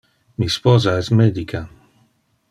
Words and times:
Mi 0.43 0.47
sposa 0.53 0.95
es 1.01 1.11
medica. 1.19 1.61